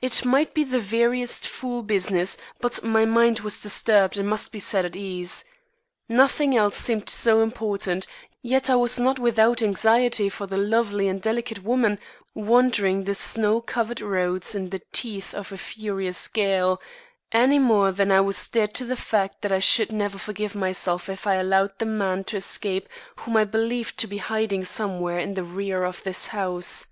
[0.00, 4.58] It might be the veriest fool business, but my mind was disturbed and must be
[4.58, 5.44] set at ease.
[6.08, 8.06] Nothing else seemed so important,
[8.40, 11.98] yet I was not without anxiety for the lovely and delicate woman
[12.34, 16.80] wandering the snow covered roads in the teeth of a furious gale,
[17.30, 21.10] any more than I was dead to the fact that I should never forgive myself
[21.10, 25.34] if I allowed the man to escape whom I believed to be hiding somewhere in
[25.34, 26.86] the rear of this house.